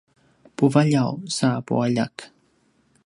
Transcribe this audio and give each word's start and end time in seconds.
puvaljaw 0.57 1.11
sa 1.37 1.49
pualjak 1.67 2.15